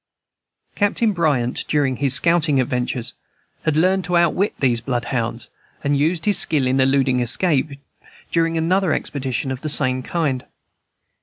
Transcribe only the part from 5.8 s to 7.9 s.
and used his skill in eluding escape,